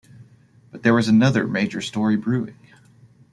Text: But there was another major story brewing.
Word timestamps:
But 0.71 0.81
there 0.81 0.95
was 0.95 1.07
another 1.07 1.45
major 1.47 1.79
story 1.79 2.15
brewing. 2.17 2.57